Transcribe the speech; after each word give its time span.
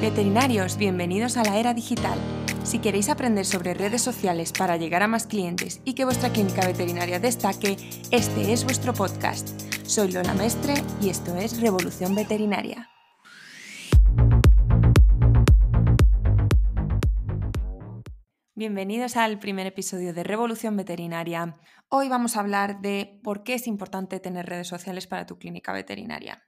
Veterinarios, 0.00 0.76
bienvenidos 0.76 1.36
a 1.36 1.42
la 1.42 1.58
era 1.58 1.74
digital. 1.74 2.16
Si 2.62 2.78
queréis 2.78 3.08
aprender 3.08 3.44
sobre 3.44 3.74
redes 3.74 4.00
sociales 4.00 4.52
para 4.56 4.76
llegar 4.76 5.02
a 5.02 5.08
más 5.08 5.26
clientes 5.26 5.80
y 5.84 5.94
que 5.94 6.04
vuestra 6.04 6.30
clínica 6.30 6.64
veterinaria 6.64 7.18
destaque, 7.18 7.76
este 8.12 8.52
es 8.52 8.62
vuestro 8.62 8.94
podcast. 8.94 9.60
Soy 9.82 10.12
Lola 10.12 10.34
Mestre 10.34 10.74
y 11.02 11.08
esto 11.08 11.34
es 11.36 11.60
Revolución 11.60 12.14
Veterinaria. 12.14 12.88
Bienvenidos 18.54 19.16
al 19.16 19.40
primer 19.40 19.66
episodio 19.66 20.14
de 20.14 20.22
Revolución 20.22 20.76
Veterinaria. 20.76 21.56
Hoy 21.88 22.08
vamos 22.08 22.36
a 22.36 22.40
hablar 22.40 22.80
de 22.82 23.18
por 23.24 23.42
qué 23.42 23.54
es 23.54 23.66
importante 23.66 24.20
tener 24.20 24.46
redes 24.46 24.68
sociales 24.68 25.08
para 25.08 25.26
tu 25.26 25.38
clínica 25.38 25.72
veterinaria. 25.72 26.44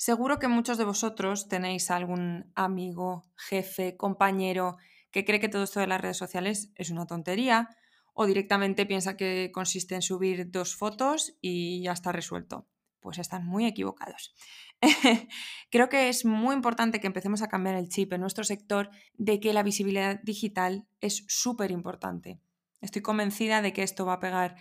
Seguro 0.00 0.38
que 0.38 0.48
muchos 0.48 0.78
de 0.78 0.84
vosotros 0.84 1.46
tenéis 1.46 1.90
algún 1.90 2.50
amigo, 2.54 3.22
jefe, 3.36 3.98
compañero 3.98 4.78
que 5.10 5.26
cree 5.26 5.40
que 5.40 5.50
todo 5.50 5.64
esto 5.64 5.78
de 5.78 5.86
las 5.86 6.00
redes 6.00 6.16
sociales 6.16 6.72
es 6.76 6.88
una 6.88 7.04
tontería 7.04 7.68
o 8.14 8.24
directamente 8.24 8.86
piensa 8.86 9.18
que 9.18 9.50
consiste 9.52 9.94
en 9.94 10.00
subir 10.00 10.50
dos 10.50 10.74
fotos 10.74 11.36
y 11.42 11.82
ya 11.82 11.92
está 11.92 12.12
resuelto. 12.12 12.66
Pues 13.00 13.18
están 13.18 13.44
muy 13.44 13.66
equivocados. 13.66 14.34
Creo 15.70 15.90
que 15.90 16.08
es 16.08 16.24
muy 16.24 16.54
importante 16.54 16.98
que 16.98 17.06
empecemos 17.06 17.42
a 17.42 17.48
cambiar 17.48 17.74
el 17.74 17.90
chip 17.90 18.14
en 18.14 18.22
nuestro 18.22 18.44
sector 18.44 18.88
de 19.18 19.38
que 19.38 19.52
la 19.52 19.62
visibilidad 19.62 20.18
digital 20.22 20.86
es 21.02 21.26
súper 21.28 21.70
importante. 21.70 22.40
Estoy 22.80 23.02
convencida 23.02 23.60
de 23.60 23.74
que 23.74 23.82
esto 23.82 24.06
va 24.06 24.14
a 24.14 24.20
pegar 24.20 24.56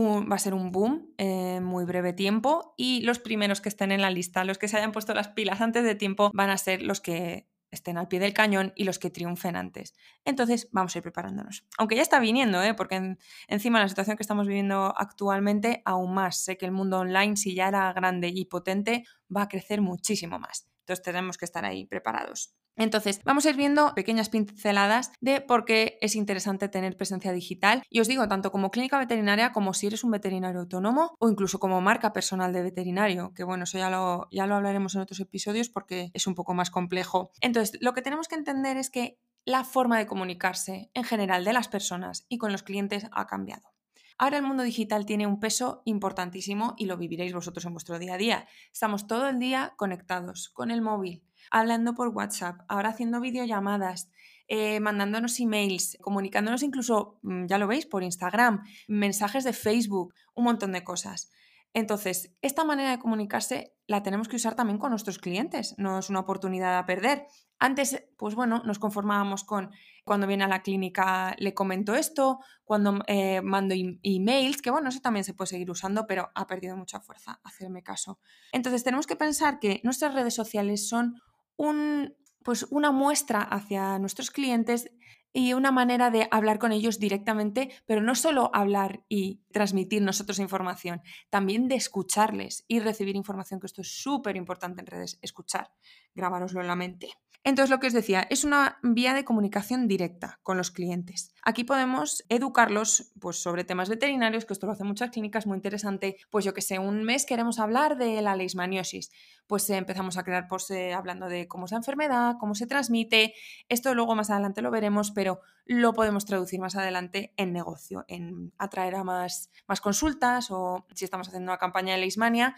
va 0.00 0.36
a 0.36 0.38
ser 0.38 0.54
un 0.54 0.72
boom 0.72 1.12
en 1.18 1.64
muy 1.64 1.84
breve 1.84 2.12
tiempo 2.12 2.74
y 2.76 3.00
los 3.02 3.18
primeros 3.18 3.60
que 3.60 3.68
estén 3.68 3.92
en 3.92 4.02
la 4.02 4.10
lista, 4.10 4.44
los 4.44 4.58
que 4.58 4.68
se 4.68 4.76
hayan 4.76 4.92
puesto 4.92 5.14
las 5.14 5.28
pilas 5.28 5.60
antes 5.60 5.84
de 5.84 5.94
tiempo, 5.94 6.30
van 6.34 6.50
a 6.50 6.58
ser 6.58 6.82
los 6.82 7.00
que 7.00 7.48
estén 7.70 7.98
al 7.98 8.08
pie 8.08 8.20
del 8.20 8.32
cañón 8.32 8.72
y 8.76 8.84
los 8.84 8.98
que 8.98 9.10
triunfen 9.10 9.56
antes. 9.56 9.94
Entonces 10.24 10.68
vamos 10.72 10.94
a 10.94 10.98
ir 10.98 11.02
preparándonos. 11.02 11.66
Aunque 11.76 11.96
ya 11.96 12.02
está 12.02 12.18
viniendo, 12.18 12.62
¿eh? 12.62 12.74
porque 12.74 13.16
encima 13.46 13.80
la 13.80 13.88
situación 13.88 14.16
que 14.16 14.22
estamos 14.22 14.46
viviendo 14.46 14.94
actualmente, 14.96 15.82
aún 15.84 16.14
más. 16.14 16.38
Sé 16.38 16.56
que 16.56 16.66
el 16.66 16.72
mundo 16.72 16.98
online, 16.98 17.36
si 17.36 17.54
ya 17.54 17.68
era 17.68 17.92
grande 17.92 18.28
y 18.28 18.46
potente, 18.46 19.04
va 19.34 19.42
a 19.42 19.48
crecer 19.48 19.80
muchísimo 19.80 20.38
más. 20.38 20.66
Entonces 20.80 21.04
tenemos 21.04 21.36
que 21.36 21.44
estar 21.44 21.64
ahí 21.64 21.84
preparados. 21.84 22.54
Entonces, 22.78 23.20
vamos 23.24 23.44
a 23.44 23.50
ir 23.50 23.56
viendo 23.56 23.92
pequeñas 23.94 24.28
pinceladas 24.28 25.12
de 25.20 25.40
por 25.40 25.64
qué 25.64 25.98
es 26.00 26.16
interesante 26.16 26.68
tener 26.68 26.96
presencia 26.96 27.32
digital. 27.32 27.82
Y 27.90 28.00
os 28.00 28.08
digo, 28.08 28.28
tanto 28.28 28.50
como 28.50 28.70
clínica 28.70 28.98
veterinaria 28.98 29.52
como 29.52 29.74
si 29.74 29.88
eres 29.88 30.04
un 30.04 30.12
veterinario 30.12 30.60
autónomo 30.60 31.14
o 31.18 31.28
incluso 31.28 31.58
como 31.58 31.80
marca 31.80 32.12
personal 32.12 32.52
de 32.52 32.62
veterinario, 32.62 33.32
que 33.34 33.44
bueno, 33.44 33.64
eso 33.64 33.78
ya 33.78 33.90
lo, 33.90 34.28
ya 34.30 34.46
lo 34.46 34.54
hablaremos 34.54 34.94
en 34.94 35.02
otros 35.02 35.20
episodios 35.20 35.68
porque 35.68 36.10
es 36.14 36.26
un 36.26 36.34
poco 36.34 36.54
más 36.54 36.70
complejo. 36.70 37.30
Entonces, 37.40 37.78
lo 37.80 37.92
que 37.92 38.02
tenemos 38.02 38.28
que 38.28 38.36
entender 38.36 38.76
es 38.76 38.90
que 38.90 39.18
la 39.44 39.64
forma 39.64 39.98
de 39.98 40.06
comunicarse 40.06 40.90
en 40.94 41.04
general 41.04 41.44
de 41.44 41.52
las 41.52 41.68
personas 41.68 42.26
y 42.28 42.38
con 42.38 42.52
los 42.52 42.62
clientes 42.62 43.06
ha 43.12 43.26
cambiado. 43.26 43.72
Ahora 44.20 44.38
el 44.38 44.42
mundo 44.42 44.64
digital 44.64 45.06
tiene 45.06 45.28
un 45.28 45.38
peso 45.38 45.82
importantísimo 45.84 46.74
y 46.76 46.86
lo 46.86 46.96
viviréis 46.96 47.32
vosotros 47.32 47.64
en 47.64 47.72
vuestro 47.72 48.00
día 48.00 48.14
a 48.14 48.18
día. 48.18 48.48
Estamos 48.72 49.06
todo 49.06 49.28
el 49.28 49.38
día 49.38 49.74
conectados 49.76 50.48
con 50.48 50.72
el 50.72 50.82
móvil, 50.82 51.22
hablando 51.50 51.94
por 51.94 52.08
WhatsApp, 52.08 52.60
ahora 52.68 52.90
haciendo 52.90 53.20
videollamadas, 53.20 54.10
eh, 54.48 54.80
mandándonos 54.80 55.38
emails, 55.40 55.98
comunicándonos 56.00 56.62
incluso, 56.62 57.18
mm, 57.22 57.46
ya 57.46 57.58
lo 57.58 57.66
veis, 57.66 57.86
por 57.86 58.02
Instagram, 58.02 58.64
mensajes 58.88 59.44
de 59.44 59.52
Facebook, 59.52 60.14
un 60.34 60.44
montón 60.44 60.72
de 60.72 60.84
cosas. 60.84 61.30
Entonces, 61.74 62.34
esta 62.42 62.64
manera 62.64 62.90
de 62.90 62.98
comunicarse 62.98 63.74
la 63.86 64.02
tenemos 64.02 64.28
que 64.28 64.36
usar 64.36 64.54
también 64.54 64.78
con 64.78 64.90
nuestros 64.90 65.18
clientes, 65.18 65.74
no 65.78 65.98
es 65.98 66.10
una 66.10 66.20
oportunidad 66.20 66.78
a 66.78 66.86
perder. 66.86 67.26
Antes, 67.58 68.04
pues 68.16 68.34
bueno, 68.34 68.62
nos 68.64 68.78
conformábamos 68.78 69.44
con 69.44 69.70
cuando 70.04 70.26
viene 70.26 70.44
a 70.44 70.48
la 70.48 70.62
clínica 70.62 71.34
le 71.38 71.54
comento 71.54 71.94
esto, 71.94 72.40
cuando 72.64 73.00
eh, 73.06 73.42
mando 73.42 73.74
emails, 74.02 74.62
que 74.62 74.70
bueno, 74.70 74.88
eso 74.88 75.00
también 75.00 75.24
se 75.24 75.34
puede 75.34 75.48
seguir 75.48 75.70
usando, 75.70 76.06
pero 76.06 76.30
ha 76.34 76.46
perdido 76.46 76.76
mucha 76.76 77.00
fuerza, 77.00 77.40
hacerme 77.44 77.82
caso. 77.82 78.18
Entonces, 78.52 78.84
tenemos 78.84 79.06
que 79.06 79.16
pensar 79.16 79.58
que 79.58 79.80
nuestras 79.84 80.14
redes 80.14 80.34
sociales 80.34 80.88
son 80.88 81.20
un, 81.56 82.14
pues 82.42 82.64
una 82.70 82.92
muestra 82.92 83.42
hacia 83.42 83.98
nuestros 83.98 84.30
clientes 84.30 84.90
y 85.32 85.52
una 85.52 85.70
manera 85.70 86.10
de 86.10 86.28
hablar 86.30 86.58
con 86.58 86.72
ellos 86.72 86.98
directamente, 86.98 87.70
pero 87.86 88.00
no 88.00 88.14
solo 88.14 88.50
hablar 88.54 89.02
y 89.08 89.40
transmitir 89.52 90.02
nosotros 90.02 90.38
información, 90.38 91.02
también 91.30 91.68
de 91.68 91.76
escucharles 91.76 92.64
y 92.68 92.80
recibir 92.80 93.16
información, 93.16 93.60
que 93.60 93.66
esto 93.66 93.82
es 93.82 94.02
súper 94.02 94.36
importante 94.36 94.80
en 94.80 94.86
redes, 94.86 95.18
escuchar, 95.22 95.70
grabároslo 96.14 96.60
en 96.60 96.66
la 96.66 96.76
mente. 96.76 97.10
Entonces, 97.48 97.70
lo 97.70 97.80
que 97.80 97.86
os 97.86 97.94
decía, 97.94 98.26
es 98.28 98.44
una 98.44 98.78
vía 98.82 99.14
de 99.14 99.24
comunicación 99.24 99.88
directa 99.88 100.38
con 100.42 100.58
los 100.58 100.70
clientes. 100.70 101.32
Aquí 101.42 101.64
podemos 101.64 102.22
educarlos 102.28 103.10
pues, 103.18 103.40
sobre 103.40 103.64
temas 103.64 103.88
veterinarios, 103.88 104.44
que 104.44 104.52
esto 104.52 104.66
lo 104.66 104.72
hacen 104.72 104.86
muchas 104.86 105.08
clínicas, 105.08 105.46
muy 105.46 105.56
interesante. 105.56 106.18
Pues 106.28 106.44
yo 106.44 106.52
que 106.52 106.60
sé, 106.60 106.78
un 106.78 107.04
mes 107.04 107.24
queremos 107.24 107.58
hablar 107.58 107.96
de 107.96 108.20
la 108.20 108.36
leishmaniosis, 108.36 109.10
pues 109.46 109.70
empezamos 109.70 110.18
a 110.18 110.24
crear 110.24 110.46
posts 110.46 110.72
eh, 110.72 110.92
hablando 110.92 111.26
de 111.26 111.48
cómo 111.48 111.64
es 111.64 111.70
la 111.70 111.78
enfermedad, 111.78 112.36
cómo 112.38 112.54
se 112.54 112.66
transmite. 112.66 113.32
Esto 113.70 113.94
luego 113.94 114.14
más 114.14 114.28
adelante 114.28 114.60
lo 114.60 114.70
veremos, 114.70 115.10
pero 115.10 115.40
lo 115.64 115.94
podemos 115.94 116.26
traducir 116.26 116.60
más 116.60 116.76
adelante 116.76 117.32
en 117.38 117.54
negocio, 117.54 118.04
en 118.08 118.52
atraer 118.58 118.94
a 118.94 119.04
más, 119.04 119.50
más 119.66 119.80
consultas 119.80 120.50
o 120.50 120.86
si 120.94 121.06
estamos 121.06 121.28
haciendo 121.28 121.50
una 121.50 121.58
campaña 121.58 121.94
de 121.94 122.00
leishmania, 122.00 122.56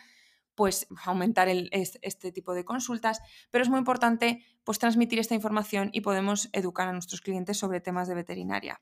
pues 0.60 0.86
aumentar 1.06 1.48
este 1.48 2.32
tipo 2.32 2.52
de 2.52 2.66
consultas, 2.66 3.22
pero 3.50 3.62
es 3.62 3.70
muy 3.70 3.78
importante 3.78 4.44
pues 4.62 4.78
transmitir 4.78 5.18
esta 5.18 5.34
información 5.34 5.88
y 5.94 6.02
podemos 6.02 6.50
educar 6.52 6.86
a 6.86 6.92
nuestros 6.92 7.22
clientes 7.22 7.56
sobre 7.56 7.80
temas 7.80 8.08
de 8.08 8.14
veterinaria. 8.14 8.78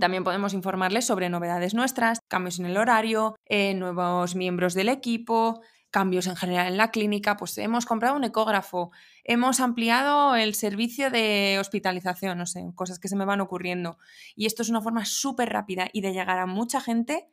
También 0.00 0.24
podemos 0.24 0.52
informarles 0.52 1.06
sobre 1.06 1.28
novedades 1.28 1.74
nuestras, 1.74 2.18
cambios 2.26 2.58
en 2.58 2.66
el 2.66 2.76
horario, 2.76 3.36
eh, 3.46 3.72
nuevos 3.74 4.34
miembros 4.34 4.74
del 4.74 4.88
equipo, 4.88 5.60
cambios 5.92 6.26
en 6.26 6.34
general 6.34 6.66
en 6.66 6.76
la 6.76 6.90
clínica, 6.90 7.36
pues 7.36 7.56
hemos 7.58 7.86
comprado 7.86 8.16
un 8.16 8.24
ecógrafo, 8.24 8.90
hemos 9.22 9.60
ampliado 9.60 10.34
el 10.34 10.56
servicio 10.56 11.08
de 11.08 11.56
hospitalización, 11.60 12.36
no 12.36 12.46
sé, 12.46 12.64
cosas 12.74 12.98
que 12.98 13.06
se 13.06 13.14
me 13.14 13.24
van 13.24 13.40
ocurriendo. 13.40 13.96
Y 14.34 14.46
esto 14.46 14.62
es 14.62 14.70
una 14.70 14.80
forma 14.80 15.04
súper 15.04 15.50
rápida 15.50 15.88
y 15.92 16.00
de 16.00 16.14
llegar 16.14 16.40
a 16.40 16.46
mucha 16.46 16.80
gente 16.80 17.28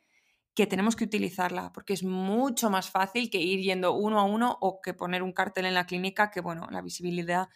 que 0.54 0.66
tenemos 0.66 0.96
que 0.96 1.04
utilizarla, 1.04 1.72
porque 1.72 1.92
es 1.92 2.02
mucho 2.02 2.70
más 2.70 2.90
fácil 2.90 3.30
que 3.30 3.38
ir 3.38 3.60
yendo 3.60 3.92
uno 3.94 4.18
a 4.18 4.24
uno 4.24 4.58
o 4.60 4.80
que 4.80 4.94
poner 4.94 5.22
un 5.22 5.32
cartel 5.32 5.66
en 5.66 5.74
la 5.74 5.86
clínica, 5.86 6.30
que 6.30 6.40
bueno, 6.40 6.66
la 6.70 6.82
visibilidad 6.82 7.48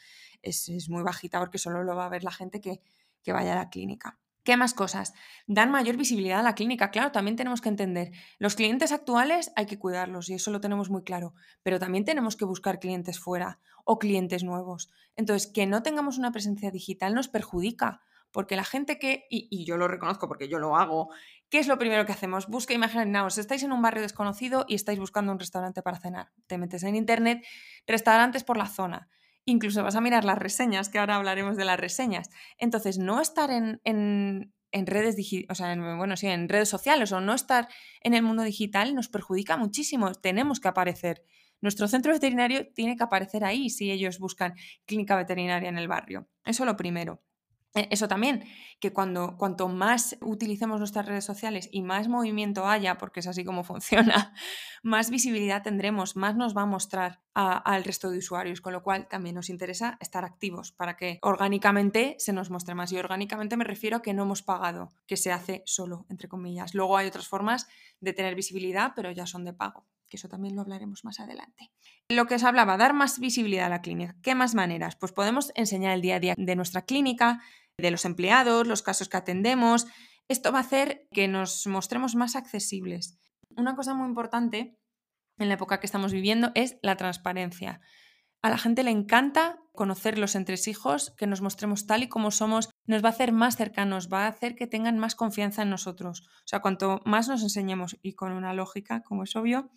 es, 0.43 0.89
muy 0.89 1.03
bajita 1.03 1.39
porque 1.39 1.59
solo 1.59 1.83
lo 1.83 1.97
va 1.97 2.07
a 2.07 2.11
ver 2.11 2.25
la 2.25 2.31
gente 2.31 2.61
que, 2.61 2.81
que 3.23 3.33
vaya 3.33 3.53
a 3.53 3.57
la 3.57 3.71
clínica. 3.71 4.19
¿Qué 4.45 4.59
más 4.59 4.75
cosas? 4.75 5.15
Dan 5.47 5.71
mayor 5.71 5.97
visibilidad 5.97 6.41
a 6.41 6.43
la 6.43 6.55
clínica. 6.55 6.91
Claro, 6.91 7.13
también 7.13 7.35
tenemos 7.35 7.63
que 7.63 7.71
entender, 7.71 8.13
los 8.39 8.55
clientes 8.55 8.93
actuales 8.93 9.51
hay 9.57 9.65
que 9.65 9.79
cuidarlos 9.79 10.29
y 10.29 10.35
eso 10.35 10.51
lo 10.51 10.61
tenemos 10.61 10.91
muy 10.91 11.03
claro, 11.03 11.35
pero 11.63 11.79
también 11.79 12.05
tenemos 12.05 12.37
que 12.37 12.45
buscar 12.45 12.79
clientes 12.79 13.19
fuera 13.19 13.59
o 13.85 13.99
clientes 13.99 14.45
nuevos. 14.45 14.91
Entonces, 15.17 15.51
que 15.51 15.67
no 15.67 15.83
tengamos 15.83 16.19
una 16.19 16.31
presencia 16.31 16.71
digital 16.71 17.15
nos 17.15 17.29
perjudica, 17.29 18.03
porque 18.35 18.57
la 18.57 18.65
gente 18.65 18.99
que, 18.99 19.27
y, 19.31 19.65
yo 19.65 19.77
lo 19.77 19.87
reconozco 19.87 20.27
porque 20.27 20.49
yo 20.49 20.59
lo 20.59 20.77
hago, 20.77 21.09
¿qué 21.49 21.61
es 21.61 21.69
lo 21.69 21.79
primero 21.79 22.05
que 22.05 22.11
hacemos? 22.11 22.49
Busca, 22.49 22.75
imaginaos, 22.75 23.39
estáis 23.39 23.63
en 23.63 23.71
un 23.71 23.81
barrio 23.81 24.03
desconocido 24.03 24.67
y 24.69 24.75
estáis 24.75 24.99
buscando 24.99 25.31
un 25.31 25.39
restaurante 25.39 25.83
para 25.83 26.01
cenar. 26.01 26.33
Te 26.49 26.59
metes 26.59 26.83
en 26.83 26.97
internet, 26.97 27.47
restaurantes 27.87 28.43
por 28.43 28.57
la 28.57 28.67
zona. 28.67 29.09
Incluso 29.45 29.85
vas 29.85 29.95
a 29.95 30.01
mirar 30.01 30.25
las 30.25 30.37
reseñas, 30.37 30.89
que 30.89 30.99
ahora 30.99 31.15
hablaremos 31.15 31.57
de 31.57 31.65
las 31.65 31.79
reseñas. 31.79 32.29
Entonces, 32.59 32.99
no 32.99 33.21
estar 33.21 33.53
en, 33.53 33.81
en, 33.85 34.53
redes 34.85 35.17
o 35.49 35.55
sea, 35.55 35.77
bueno, 35.97 36.17
sí, 36.17 36.27
en 36.27 36.49
redes 36.49 36.69
sociales 36.69 37.13
o 37.13 37.21
no 37.21 37.35
estar 37.35 37.69
en 38.01 38.15
el 38.15 38.25
mundo 38.25 38.43
digital 38.43 38.97
nos 38.97 39.09
perjudica 39.09 39.57
muchísimo. 39.57 40.13
Tenemos 40.13 40.59
que 40.59 40.67
aparecer. 40.67 41.23
Nuestro 41.61 41.87
centro 41.87 42.13
veterinario 42.13 42.67
tiene 42.75 42.97
que 42.97 43.05
aparecer 43.05 43.45
ahí 43.45 43.71
si 43.71 43.93
ellos 43.93 44.19
buscan 44.19 44.55
clínica 44.87 45.15
veterinaria 45.15 45.69
en 45.69 45.79
el 45.79 45.87
barrio. 45.87 46.29
Eso 46.45 46.65
lo 46.65 46.75
primero. 46.75 47.23
E, 47.75 47.89
eso 47.91 48.07
también, 48.09 48.45
que 48.81 48.93
cuando, 48.93 49.37
cuanto 49.37 49.69
más 49.69 50.17
utilicemos 50.21 50.79
nuestras 50.79 51.07
redes 51.07 51.25
sociales 51.25 51.69
y 51.73 51.83
más 51.83 52.09
movimiento 52.09 52.67
haya, 52.67 52.97
porque 52.99 53.21
es 53.21 53.27
así 53.27 53.45
como 53.45 53.65
funciona, 53.65 54.33
más 54.83 55.11
visibilidad 55.11 55.63
tendremos, 55.63 56.17
más 56.17 56.37
nos 56.37 56.57
va 56.57 56.63
a 56.63 56.67
mostrar 56.67 57.21
al 57.35 57.83
resto 57.83 58.11
de 58.11 58.19
usuarios, 58.19 58.61
con 58.61 58.73
lo 58.73 58.83
cual 58.85 59.09
también 59.09 59.35
nos 59.35 59.51
interesa 59.51 59.99
estar 60.01 60.25
activos 60.25 60.71
para 60.71 60.97
que 60.97 61.19
orgánicamente 61.23 62.15
se 62.19 62.33
nos 62.33 62.49
muestre 62.49 62.77
más. 62.77 62.93
Y 62.93 62.99
orgánicamente 62.99 63.57
me 63.57 63.65
refiero 63.65 63.97
a 63.97 64.03
que 64.03 64.15
no 64.15 64.23
hemos 64.23 64.43
pagado, 64.43 64.91
que 65.07 65.17
se 65.17 65.33
hace 65.33 65.63
solo, 65.67 66.07
entre 66.09 66.29
comillas. 66.29 66.75
Luego 66.75 66.97
hay 66.97 67.09
otras 67.09 67.27
formas 67.27 67.67
de 68.01 68.13
tener 68.13 68.37
visibilidad, 68.37 68.93
pero 68.95 69.11
ya 69.11 69.27
son 69.27 69.45
de 69.45 69.53
pago 69.53 69.85
que 70.09 70.17
eso 70.17 70.29
también 70.29 70.55
lo 70.55 70.63
hablaremos 70.63 71.05
más 71.05 71.19
adelante. 71.21 71.73
Lo 72.09 72.27
que 72.27 72.37
os 72.37 72.45
hablaba, 72.45 72.77
dar 72.77 72.93
más 72.93 73.19
visibilidad 73.19 73.67
a 73.67 73.71
la 73.71 73.81
clínica. 73.81 74.17
¿Qué 74.23 74.35
más 74.35 74.55
maneras? 74.55 74.97
Pues 74.97 75.13
podemos 75.13 75.51
enseñar 75.55 75.93
el 75.95 76.03
día 76.03 76.17
a 76.17 76.21
día 76.21 76.35
de 76.37 76.57
nuestra 76.57 76.83
clínica, 76.83 77.43
de 77.79 77.91
los 77.91 78.05
empleados, 78.05 78.67
los 78.67 78.83
casos 78.83 79.09
que 79.09 79.17
atendemos. 79.17 79.87
Esto 80.29 80.53
va 80.53 80.59
a 80.59 80.63
hacer 80.63 81.07
que 81.13 81.29
nos 81.29 81.67
mostremos 81.67 82.15
más 82.15 82.37
accesibles. 82.37 83.19
Una 83.57 83.77
cosa 83.77 83.95
muy 83.95 84.09
importante 84.09 84.77
en 85.39 85.49
la 85.49 85.55
época 85.55 85.81
que 85.81 85.87
estamos 85.87 86.13
viviendo 86.13 86.51
es 86.55 86.77
la 86.83 86.97
transparencia. 86.97 87.81
A 88.43 88.51
la 88.51 88.59
gente 88.59 88.83
le 88.83 88.91
encanta 88.91 89.59
conocer 89.73 90.19
los 90.19 90.35
entresijos, 90.35 91.15
que 91.17 91.27
nos 91.27 91.41
mostremos 91.41 91.87
tal 91.87 92.03
y 92.03 92.09
como 92.09 92.31
somos, 92.31 92.69
nos 92.87 93.03
va 93.03 93.09
a 93.09 93.13
hacer 93.13 93.33
más 93.33 93.57
cercanos, 93.57 94.09
va 94.13 94.27
a 94.27 94.29
hacer 94.29 94.55
que 94.55 94.67
tengan 94.67 94.99
más 94.99 95.15
confianza 95.15 95.63
en 95.63 95.71
nosotros. 95.71 96.21
O 96.21 96.47
sea, 96.47 96.61
cuanto 96.61 97.01
más 97.07 97.27
nos 97.27 97.43
enseñemos 97.43 97.97
y 98.03 98.15
con 98.15 98.33
una 98.33 98.53
lógica, 98.53 99.03
como 99.03 99.25
es 99.25 99.35
obvio, 99.35 99.71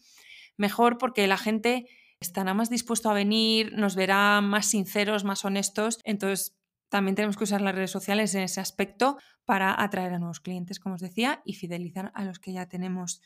mejor 0.58 0.98
porque 0.98 1.28
la 1.28 1.38
gente 1.38 1.88
estará 2.20 2.54
más 2.54 2.70
dispuesto 2.70 3.10
a 3.10 3.14
venir, 3.14 3.72
nos 3.74 3.96
verá 3.96 4.42
más 4.42 4.66
sinceros, 4.66 5.24
más 5.24 5.46
honestos. 5.46 6.00
Entonces, 6.04 6.57
también 6.90 7.16
tenemos 7.16 7.38
que 7.38 7.44
usar 7.44 7.62
las 7.62 7.76
redes 7.76 7.92
sociales 7.92 8.34
en 8.36 8.44
ese 8.44 8.62
aspecto 8.62 9.18
para 9.46 9.82
atraer 9.82 10.14
a 10.14 10.20
nuevos 10.20 10.40
clientes, 10.40 10.80
como 10.80 10.96
os 10.96 11.02
decía, 11.02 11.42
y 11.46 11.54
fidelizar 11.54 12.12
a 12.16 12.24
los 12.24 12.40
que 12.40 12.54
ya 12.54 12.68
tenemos. 12.68 13.22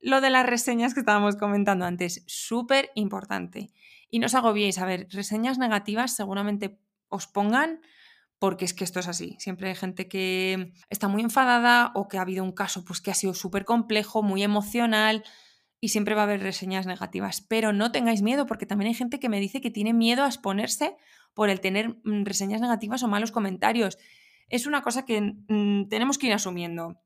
Lo 0.00 0.20
de 0.20 0.30
las 0.30 0.46
reseñas 0.46 0.94
que 0.94 1.00
estábamos 1.00 1.36
comentando 1.36 1.84
antes, 1.84 2.24
súper 2.26 2.90
importante. 2.94 3.70
Y 4.08 4.18
no 4.18 4.26
os 4.26 4.34
agobiéis, 4.34 4.78
a 4.78 4.86
ver, 4.86 5.06
reseñas 5.10 5.58
negativas 5.58 6.16
seguramente 6.16 6.78
os 7.08 7.26
pongan 7.26 7.80
porque 8.40 8.64
es 8.64 8.72
que 8.72 8.84
esto 8.84 9.00
es 9.00 9.06
así. 9.06 9.36
Siempre 9.38 9.68
hay 9.68 9.74
gente 9.74 10.08
que 10.08 10.72
está 10.88 11.08
muy 11.08 11.22
enfadada 11.22 11.92
o 11.94 12.08
que 12.08 12.16
ha 12.16 12.22
habido 12.22 12.42
un 12.42 12.52
caso 12.52 12.84
pues, 12.84 13.00
que 13.00 13.10
ha 13.10 13.14
sido 13.14 13.34
súper 13.34 13.66
complejo, 13.66 14.22
muy 14.22 14.42
emocional 14.42 15.24
y 15.78 15.88
siempre 15.88 16.14
va 16.14 16.22
a 16.22 16.24
haber 16.24 16.40
reseñas 16.40 16.86
negativas. 16.86 17.42
Pero 17.42 17.74
no 17.74 17.92
tengáis 17.92 18.22
miedo 18.22 18.46
porque 18.46 18.64
también 18.64 18.88
hay 18.88 18.94
gente 18.94 19.20
que 19.20 19.28
me 19.28 19.40
dice 19.40 19.60
que 19.60 19.70
tiene 19.70 19.92
miedo 19.92 20.24
a 20.24 20.26
exponerse 20.26 20.96
por 21.34 21.50
el 21.50 21.60
tener 21.60 21.96
mm, 22.04 22.24
reseñas 22.24 22.60
negativas 22.60 23.02
o 23.02 23.08
malos 23.08 23.32
comentarios. 23.32 23.98
Es 24.48 24.66
una 24.66 24.82
cosa 24.82 25.04
que 25.04 25.20
mm, 25.20 25.88
tenemos 25.88 26.18
que 26.18 26.26
ir 26.26 26.32
asumiendo. 26.32 27.00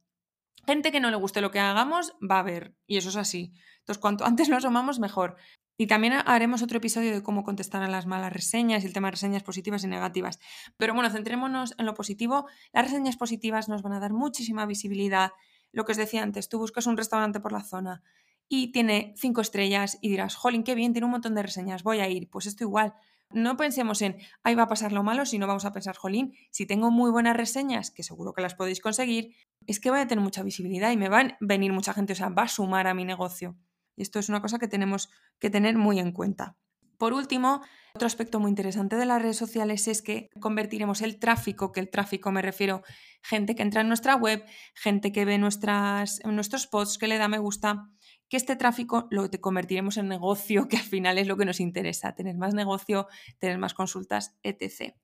Gente 0.67 0.93
que 0.93 1.01
no 1.01 1.11
le 1.11 1.17
guste 1.17 1.41
lo 1.41 1.51
que 1.51 1.61
hagamos 1.61 2.15
va 2.23 2.37
a 2.37 2.41
haber, 2.41 2.75
y 2.87 2.97
eso 2.97 3.11
es 3.11 3.17
así. 3.17 3.53
Entonces, 3.81 4.01
cuanto 4.01 4.25
antes 4.25 4.49
lo 4.49 4.57
asumamos, 4.57 4.99
mejor. 4.99 5.37
Y 5.77 5.89
también 5.89 6.15
haremos 6.25 6.63
otro 6.63 6.79
episodio 6.79 7.13
de 7.13 7.23
cómo 7.23 7.43
contestar 7.43 7.83
a 7.83 7.89
las 7.89 8.07
malas 8.07 8.33
reseñas 8.33 8.83
y 8.83 8.87
el 8.87 8.93
tema 8.93 9.09
de 9.09 9.13
reseñas 9.13 9.43
positivas 9.43 9.83
y 9.85 9.89
negativas. 9.89 10.39
Pero 10.77 10.95
bueno, 10.95 11.11
centrémonos 11.11 11.75
en 11.79 11.87
lo 11.87 11.95
positivo. 11.95 12.47
Las 12.73 12.85
reseñas 12.85 13.17
positivas 13.17 13.69
nos 13.69 13.83
van 13.83 13.93
a 13.93 14.01
dar 14.01 14.13
muchísima 14.13 14.67
visibilidad. 14.67 15.33
Lo 15.73 15.85
que 15.85 15.93
os 15.93 15.99
decía 15.99 16.23
antes, 16.23 16.49
tú 16.49 16.59
buscas 16.59 16.87
un 16.87 16.97
restaurante 16.97 17.41
por 17.41 17.53
la 17.53 17.65
zona 17.65 18.03
y 18.49 18.71
tiene 18.71 19.15
cinco 19.17 19.41
estrellas 19.41 19.99
y 20.01 20.09
dirás, 20.11 20.37
jolín, 20.37 20.63
qué 20.63 20.77
bien, 20.77 20.93
tiene 20.93 21.07
un 21.07 21.13
montón 21.13 21.35
de 21.35 21.43
reseñas, 21.43 21.83
voy 21.83 21.99
a 21.99 22.09
ir. 22.09 22.31
Pues 22.31 22.47
esto 22.47 22.63
igual. 22.63 22.95
No 23.35 23.57
pensemos 23.57 24.01
en, 24.01 24.17
ahí 24.45 24.55
va 24.55 24.63
a 24.63 24.69
pasar 24.69 24.93
lo 24.93 25.03
malo, 25.03 25.27
sino 25.27 25.49
vamos 25.49 25.65
a 25.65 25.73
pensar, 25.73 25.97
jolín, 25.97 26.35
si 26.51 26.67
tengo 26.67 26.91
muy 26.93 27.11
buenas 27.11 27.37
reseñas, 27.37 27.91
que 27.91 28.05
seguro 28.05 28.33
que 28.33 28.43
las 28.43 28.55
podéis 28.55 28.81
conseguir, 28.81 29.35
es 29.67 29.81
que 29.81 29.91
voy 29.91 29.99
a 29.99 30.07
tener 30.07 30.23
mucha 30.23 30.45
visibilidad 30.45 30.93
y 30.93 30.97
me 30.97 31.09
va 31.09 31.21
a 31.21 31.37
venir 31.41 31.73
mucha 31.73 31.93
gente, 31.93 32.13
o 32.13 32.17
sea, 32.17 32.29
va 32.29 32.45
a 32.45 32.49
sumar 32.49 32.87
a 32.87 32.95
mi 32.95 33.05
negocio. 33.05 33.57
Y 33.97 34.03
esto 34.03 34.21
es 34.21 34.29
una 34.29 34.41
cosa 34.41 34.59
que 34.59 34.69
tenemos 34.69 35.11
que 35.41 35.51
tener 35.51 35.77
muy 35.77 35.99
en 35.99 36.13
cuenta. 36.13 36.57
Por 36.97 37.13
último, 37.13 37.61
otro 37.95 38.07
aspecto 38.07 38.41
muy 38.41 38.51
interesante 38.51 38.97
de 38.97 39.05
las 39.05 39.21
redes 39.21 39.37
sociales 39.37 39.89
es 39.89 40.01
que 40.01 40.31
convertiremos 40.41 41.03
el 41.03 41.19
tráfico, 41.19 41.73
que 41.73 41.81
el 41.81 41.91
tráfico 41.91 42.31
me 42.31 42.41
refiero 42.41 42.83
gente 43.23 43.55
que 43.55 43.63
entra 43.63 43.81
en 43.81 43.89
nuestra 43.89 44.15
web, 44.15 44.45
gente 44.75 45.13
que 45.13 45.25
ve 45.25 45.39
nuestras, 45.39 46.21
nuestros 46.25 46.67
posts, 46.67 46.99
que 46.99 47.09
le 47.09 47.19
da 47.19 47.29
me 47.29 47.39
gusta, 47.39 47.91
que 48.29 48.37
este 48.37 48.57
tráfico 48.57 49.07
lo 49.11 49.29
convertiremos 49.41 49.97
en 49.97 50.09
negocio, 50.09 50.69
que 50.69 50.77
al 50.77 50.83
final 50.83 51.19
es 51.19 51.27
lo 51.27 51.37
que 51.37 51.45
nos 51.45 51.61
interesa, 51.61 52.15
tener 52.15 52.37
más 52.37 52.55
negocio, 52.55 53.07
tener 53.39 53.59
más 53.59 53.75
consultas, 53.75 54.37
etc. 54.43 54.95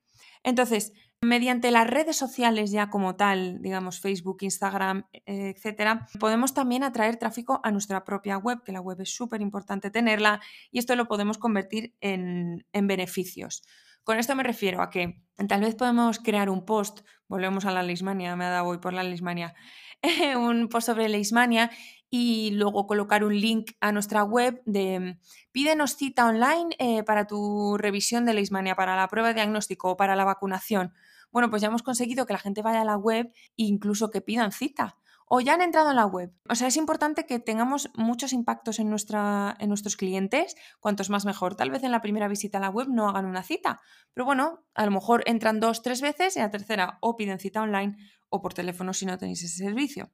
Entonces, 0.42 0.92
mediante 1.20 1.70
las 1.70 1.86
redes 1.86 2.16
sociales 2.16 2.70
ya 2.70 2.88
como 2.88 3.16
tal, 3.16 3.60
digamos 3.60 4.00
Facebook, 4.00 4.38
Instagram, 4.40 5.04
etcétera, 5.26 6.06
podemos 6.18 6.54
también 6.54 6.82
atraer 6.82 7.16
tráfico 7.18 7.60
a 7.62 7.70
nuestra 7.70 8.04
propia 8.04 8.38
web, 8.38 8.62
que 8.64 8.72
la 8.72 8.80
web 8.80 9.00
es 9.00 9.14
súper 9.14 9.42
importante 9.42 9.90
tenerla 9.90 10.40
y 10.70 10.78
esto 10.78 10.96
lo 10.96 11.08
podemos 11.08 11.36
convertir 11.36 11.94
en, 12.00 12.66
en 12.72 12.86
beneficios. 12.86 13.62
Con 14.02 14.18
esto 14.18 14.34
me 14.34 14.42
refiero 14.42 14.80
a 14.80 14.88
que 14.88 15.22
tal 15.46 15.60
vez 15.60 15.74
podemos 15.74 16.18
crear 16.20 16.48
un 16.48 16.64
post, 16.64 17.00
volvemos 17.28 17.66
a 17.66 17.70
la 17.70 17.82
Leismania, 17.82 18.34
me 18.34 18.46
ha 18.46 18.50
dado 18.50 18.66
hoy 18.66 18.78
por 18.78 18.94
la 18.94 19.02
Leismania, 19.02 19.54
un 20.36 20.68
post 20.68 20.86
sobre 20.86 21.08
Leismania 21.08 21.70
y 22.10 22.50
luego 22.50 22.86
colocar 22.88 23.22
un 23.24 23.40
link 23.40 23.70
a 23.80 23.92
nuestra 23.92 24.24
web 24.24 24.60
de 24.66 25.18
pídenos 25.52 25.96
cita 25.96 26.26
online 26.26 26.74
eh, 26.78 27.04
para 27.04 27.26
tu 27.26 27.76
revisión 27.78 28.26
de 28.26 28.34
Leishmania, 28.34 28.74
para 28.74 28.96
la 28.96 29.08
prueba 29.08 29.28
de 29.28 29.34
diagnóstico 29.34 29.90
o 29.92 29.96
para 29.96 30.16
la 30.16 30.24
vacunación. 30.24 30.92
Bueno, 31.30 31.48
pues 31.48 31.62
ya 31.62 31.68
hemos 31.68 31.84
conseguido 31.84 32.26
que 32.26 32.32
la 32.32 32.40
gente 32.40 32.62
vaya 32.62 32.80
a 32.80 32.84
la 32.84 32.96
web 32.96 33.26
e 33.56 33.62
incluso 33.62 34.10
que 34.10 34.20
pidan 34.20 34.50
cita. 34.50 34.96
O 35.32 35.40
ya 35.40 35.54
han 35.54 35.62
entrado 35.62 35.90
en 35.90 35.96
la 35.96 36.06
web. 36.06 36.32
O 36.48 36.56
sea, 36.56 36.66
es 36.66 36.76
importante 36.76 37.24
que 37.24 37.38
tengamos 37.38 37.88
muchos 37.94 38.32
impactos 38.32 38.80
en, 38.80 38.90
nuestra, 38.90 39.56
en 39.60 39.68
nuestros 39.68 39.96
clientes, 39.96 40.56
cuantos 40.80 41.08
más 41.08 41.24
mejor. 41.24 41.54
Tal 41.54 41.70
vez 41.70 41.84
en 41.84 41.92
la 41.92 42.00
primera 42.00 42.26
visita 42.26 42.58
a 42.58 42.60
la 42.60 42.68
web 42.68 42.88
no 42.88 43.08
hagan 43.08 43.26
una 43.26 43.44
cita, 43.44 43.80
pero 44.12 44.24
bueno, 44.24 44.64
a 44.74 44.84
lo 44.84 44.90
mejor 44.90 45.22
entran 45.26 45.60
dos, 45.60 45.82
tres 45.82 46.00
veces 46.00 46.36
y 46.36 46.40
a 46.40 46.42
la 46.42 46.50
tercera 46.50 46.98
o 47.00 47.14
piden 47.14 47.38
cita 47.38 47.62
online 47.62 47.96
o 48.28 48.42
por 48.42 48.54
teléfono 48.54 48.92
si 48.92 49.06
no 49.06 49.18
tenéis 49.18 49.44
ese 49.44 49.58
servicio. 49.58 50.10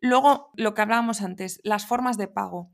Luego, 0.00 0.50
lo 0.54 0.74
que 0.74 0.82
hablábamos 0.82 1.22
antes, 1.22 1.60
las 1.64 1.86
formas 1.86 2.16
de 2.18 2.28
pago. 2.28 2.70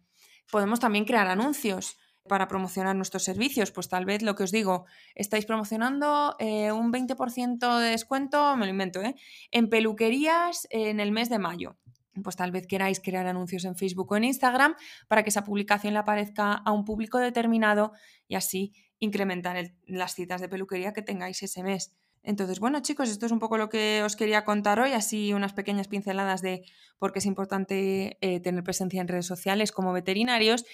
Podemos 0.51 0.81
también 0.81 1.05
crear 1.05 1.29
anuncios 1.29 1.99
para 2.29 2.49
promocionar 2.49 2.97
nuestros 2.97 3.25
servicios. 3.25 3.73
Pues 3.73 3.89
tal 3.89 4.05
vez 4.05 4.23
lo 4.23 4.35
que 4.35 4.45
os 4.45 4.53
digo, 4.53 4.87
estáis 5.15 5.47
promocionando 5.47 6.37
eh, 6.39 6.73
un 6.73 6.93
20% 6.93 7.79
de 7.79 7.91
descuento, 7.91 8.57
me 8.57 8.67
lo 8.67 8.71
invento, 8.71 9.03
¿eh? 9.03 9.15
en 9.51 9.69
peluquerías 9.69 10.67
en 10.71 11.01
el 11.01 11.13
mes 11.13 11.29
de 11.29 11.39
mayo. 11.39 11.77
Pues 12.23 12.37
tal 12.37 12.51
vez 12.51 12.67
queráis 12.67 13.01
crear 13.01 13.27
anuncios 13.27 13.65
en 13.65 13.77
Facebook 13.77 14.13
o 14.13 14.17
en 14.17 14.25
Instagram 14.25 14.75
para 15.09 15.23
que 15.23 15.31
esa 15.31 15.45
publicación 15.45 15.95
le 15.95 16.01
aparezca 16.01 16.53
a 16.53 16.73
un 16.73 16.85
público 16.85 17.19
determinado 17.19 17.93
y 18.29 18.35
así 18.35 18.75
incrementar 18.99 19.73
las 19.87 20.15
citas 20.15 20.41
de 20.41 20.49
peluquería 20.49 20.93
que 20.93 21.03
tengáis 21.03 21.43
ese 21.43 21.63
mes. 21.63 21.97
Entonces, 22.23 22.61
bueno 22.61 22.81
chicos, 22.81 23.09
esto 23.09 23.27
es 23.27 23.33
un 23.33 23.39
poco 23.39 23.57
lo 23.57 23.69
que 23.69 24.03
os 24.05 24.15
quería 24.15 24.45
contar 24.45 24.79
hoy, 24.79 24.93
así 24.93 25.33
unas 25.33 25.53
pequeñas 25.53 25.89
pinceladas 25.89 26.43
de 26.43 26.65
por 26.99 27.13
qué 27.13 27.21
es 27.21 27.27
importante 27.27 28.19
eh, 28.21 28.41
tener 28.41 28.63
presencia 28.63 29.01
en 29.01 29.09
redes 29.09 29.27
sociales 29.27 29.73
como 29.73 29.93
veterinarios 29.93 30.65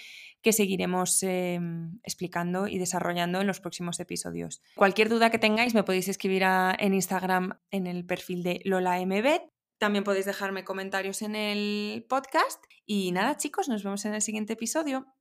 que 0.43 0.53
seguiremos 0.53 1.23
em, 1.23 1.99
explicando 2.05 2.69
y 2.69 2.79
desarrollando 2.79 3.41
en 3.41 3.47
los 3.47 3.61
próximos 3.61 3.99
episodios. 4.01 4.63
Cualquier 4.77 5.09
duda 5.09 5.31
que 5.31 5.39
tengáis 5.39 5.75
me 5.75 5.83
podéis 5.83 6.09
escribir 6.09 6.45
en 6.45 6.95
Instagram 6.95 7.59
en 7.71 7.87
el 7.87 8.05
perfil 8.05 8.43
de 8.43 8.61
LolaMB. 8.65 9.41
También 9.79 10.05
podéis 10.05 10.27
dejarme 10.27 10.65
comentarios 10.65 11.23
en 11.23 11.37
el 11.37 12.07
podcast. 12.09 12.65
Y 12.85 13.13
nada 13.13 13.37
chicos, 13.37 13.69
nos 13.69 13.83
vemos 13.83 14.05
en 14.05 14.15
el 14.15 14.23
siguiente 14.23 14.53
episodio. 14.53 15.16